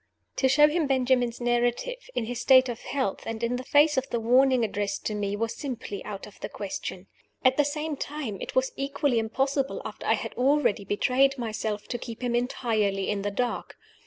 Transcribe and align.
To 0.37 0.49
show 0.49 0.67
him 0.67 0.87
Benjamin's 0.87 1.39
narrative, 1.39 2.09
in 2.15 2.25
his 2.25 2.41
state 2.41 2.69
of 2.69 2.79
health, 2.81 3.21
and 3.27 3.43
in 3.43 3.57
the 3.57 3.63
face 3.63 3.97
of 3.97 4.09
the 4.09 4.19
warning 4.19 4.65
addressed 4.65 5.05
to 5.05 5.13
me, 5.13 5.35
was 5.35 5.55
simply 5.55 6.03
out 6.03 6.25
of 6.25 6.39
the 6.39 6.49
question. 6.49 7.05
At 7.45 7.55
the 7.55 7.63
same 7.63 7.95
time, 7.97 8.41
it 8.41 8.55
was 8.55 8.71
equally 8.75 9.19
impossible, 9.19 9.79
after 9.85 10.07
I 10.07 10.15
had 10.15 10.33
already 10.33 10.85
betrayed 10.85 11.37
myself, 11.37 11.87
to 11.89 11.99
keep 11.99 12.23
him 12.23 12.33
entirely 12.33 13.11
in 13.11 13.21
the 13.21 13.29
dark. 13.29 13.77